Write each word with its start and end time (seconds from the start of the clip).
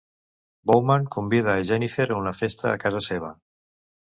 Bowman 0.71 1.05
convida 1.15 1.51
a 1.57 1.67
Jennifer 1.71 2.09
a 2.15 2.19
una 2.23 2.35
festa 2.39 2.71
a 2.73 2.81
casa 2.87 3.05
seva. 3.11 3.31